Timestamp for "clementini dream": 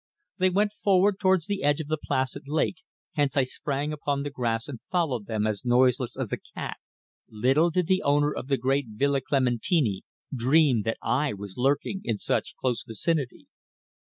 9.21-10.81